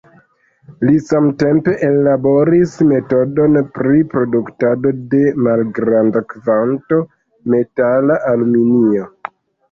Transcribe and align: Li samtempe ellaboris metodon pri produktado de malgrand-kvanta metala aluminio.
Li 0.87 0.93
samtempe 1.07 1.73
ellaboris 1.87 2.71
metodon 2.91 3.59
pri 3.75 3.99
produktado 4.13 4.93
de 5.11 5.19
malgrand-kvanta 5.49 6.99
metala 7.55 8.17
aluminio. 8.31 9.07